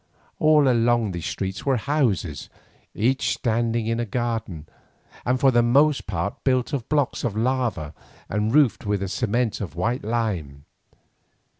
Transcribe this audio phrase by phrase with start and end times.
[0.39, 2.49] All along these streets were houses
[2.95, 4.67] each standing in a garden,
[5.27, 7.93] and for the most part built of blocks of lava
[8.27, 10.65] and roofed with a cement of white lime.